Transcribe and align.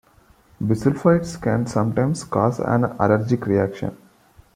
Bisulfites 0.59 1.39
can 1.39 1.67
sometimes 1.67 2.23
cause 2.23 2.59
an 2.59 2.85
allergic 2.85 3.45
reaction. 3.45 3.95